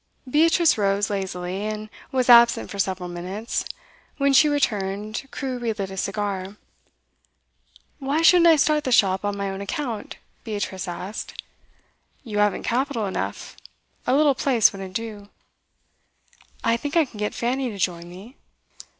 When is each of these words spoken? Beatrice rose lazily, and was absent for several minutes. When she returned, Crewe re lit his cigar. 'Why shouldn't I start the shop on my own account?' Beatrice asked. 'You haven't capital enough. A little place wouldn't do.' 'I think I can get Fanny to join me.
Beatrice 0.27 0.79
rose 0.79 1.11
lazily, 1.11 1.61
and 1.67 1.87
was 2.11 2.27
absent 2.27 2.71
for 2.71 2.79
several 2.79 3.07
minutes. 3.07 3.65
When 4.17 4.33
she 4.33 4.49
returned, 4.49 5.27
Crewe 5.29 5.59
re 5.59 5.73
lit 5.73 5.89
his 5.89 6.01
cigar. 6.01 6.57
'Why 7.99 8.23
shouldn't 8.23 8.47
I 8.47 8.55
start 8.55 8.83
the 8.83 8.91
shop 8.91 9.23
on 9.23 9.37
my 9.37 9.51
own 9.51 9.61
account?' 9.61 10.15
Beatrice 10.43 10.87
asked. 10.87 11.39
'You 12.23 12.39
haven't 12.39 12.63
capital 12.63 13.05
enough. 13.05 13.55
A 14.07 14.15
little 14.15 14.33
place 14.33 14.73
wouldn't 14.73 14.95
do.' 14.95 15.29
'I 16.63 16.77
think 16.77 16.97
I 16.97 17.05
can 17.05 17.19
get 17.19 17.35
Fanny 17.35 17.69
to 17.69 17.77
join 17.77 18.09
me. 18.09 18.37